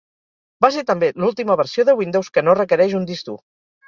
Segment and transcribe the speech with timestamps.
[0.65, 3.37] Va ser també l'última versió de Windows que no requereix un disc dur.